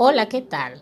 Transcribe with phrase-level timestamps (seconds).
[0.00, 0.78] Hola, ¿qué tal?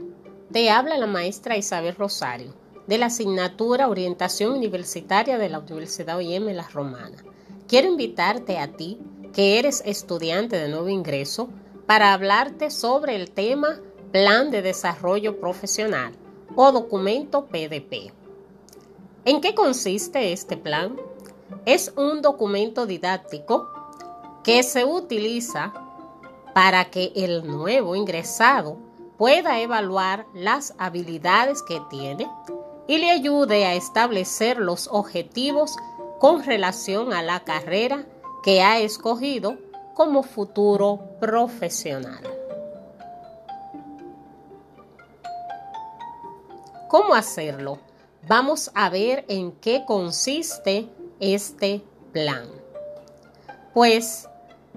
[0.53, 2.53] Te habla la maestra Isabel Rosario
[2.87, 7.17] de la asignatura Orientación Universitaria de la Universidad OIM La Romana.
[7.67, 8.99] Quiero invitarte a ti,
[9.33, 11.49] que eres estudiante de nuevo ingreso,
[11.87, 13.81] para hablarte sobre el tema
[14.13, 16.12] Plan de Desarrollo Profesional
[16.55, 18.12] o documento PDP.
[19.24, 20.95] ¿En qué consiste este plan?
[21.64, 23.66] Es un documento didáctico
[24.45, 25.73] que se utiliza
[26.52, 28.84] para que el nuevo ingresado
[29.19, 32.30] pueda evaluar las habilidades que tiene
[32.87, 35.77] y le ayude a establecer los objetivos
[36.19, 38.06] con relación a la carrera
[38.42, 39.59] que ha escogido
[39.95, 42.20] como futuro profesional.
[46.89, 47.78] ¿Cómo hacerlo?
[48.28, 52.48] Vamos a ver en qué consiste este plan.
[53.75, 54.28] Pues,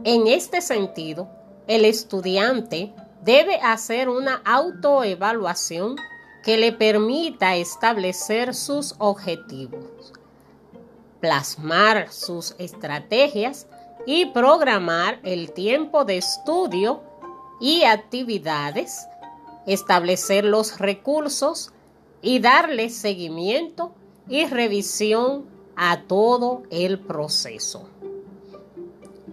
[0.04, 1.30] en este sentido,
[1.68, 5.96] el estudiante debe hacer una autoevaluación
[6.44, 10.14] que le permita establecer sus objetivos,
[11.20, 13.68] plasmar sus estrategias
[14.06, 17.04] y programar el tiempo de estudio
[17.60, 19.06] y actividades,
[19.68, 21.74] establecer los recursos
[22.22, 23.92] y darle seguimiento
[24.28, 27.90] y revisión a todo el proceso.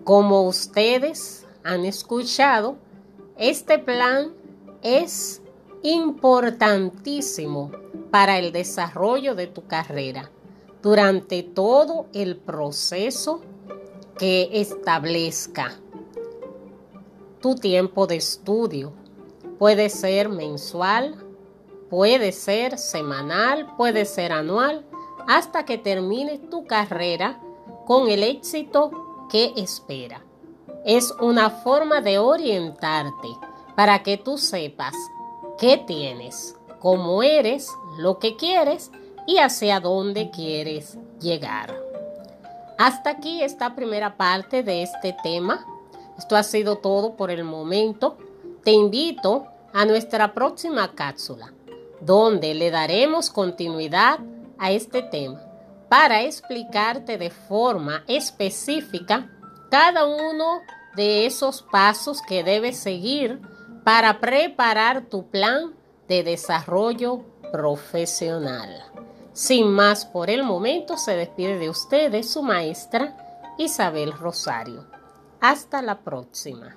[0.05, 2.77] Como ustedes han escuchado,
[3.39, 4.33] este plan
[4.83, 5.43] es
[5.83, 7.71] importantísimo
[8.11, 10.31] para el desarrollo de tu carrera
[10.83, 13.43] durante todo el proceso
[14.19, 15.79] que establezca
[17.41, 18.93] tu tiempo de estudio.
[19.59, 21.17] Puede ser mensual,
[21.91, 24.87] puede ser semanal, puede ser anual,
[25.29, 27.41] hasta que termines tu carrera
[27.87, 30.26] con el éxito que espera
[30.87, 33.29] es una forma de orientarte
[33.75, 34.95] para que tú sepas
[35.59, 38.93] qué tienes, cómo eres, lo que quieres
[39.27, 41.77] y hacia dónde quieres llegar.
[42.79, 45.67] Hasta aquí esta primera parte de este tema.
[46.17, 48.17] Esto ha sido todo por el momento.
[48.63, 51.53] Te invito a nuestra próxima cápsula,
[52.01, 54.21] donde le daremos continuidad
[54.57, 55.41] a este tema
[55.89, 59.31] para explicarte de forma específica
[59.71, 60.63] cada uno
[60.95, 63.41] de esos pasos que debes seguir
[63.85, 65.75] para preparar tu plan
[66.09, 67.23] de desarrollo
[67.53, 68.83] profesional.
[69.33, 74.87] Sin más por el momento, se despide de ustedes su maestra Isabel Rosario.
[75.41, 76.77] Hasta la próxima.